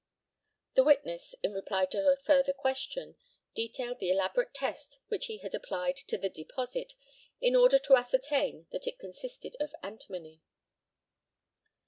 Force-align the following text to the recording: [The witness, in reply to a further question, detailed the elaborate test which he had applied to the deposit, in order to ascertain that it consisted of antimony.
[The 0.73 0.83
witness, 0.83 1.35
in 1.43 1.53
reply 1.53 1.85
to 1.85 2.07
a 2.09 2.17
further 2.17 2.53
question, 2.53 3.17
detailed 3.53 3.99
the 3.99 4.09
elaborate 4.09 4.51
test 4.51 4.97
which 5.09 5.27
he 5.27 5.37
had 5.37 5.53
applied 5.53 5.95
to 6.07 6.17
the 6.17 6.27
deposit, 6.27 6.93
in 7.39 7.55
order 7.55 7.77
to 7.77 7.95
ascertain 7.97 8.65
that 8.71 8.87
it 8.87 8.97
consisted 8.97 9.55
of 9.59 9.75
antimony. 9.83 10.41